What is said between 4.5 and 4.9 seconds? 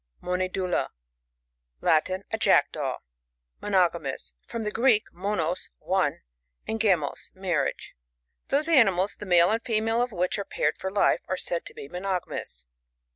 the